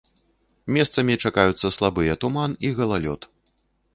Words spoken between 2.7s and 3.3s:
галалёд.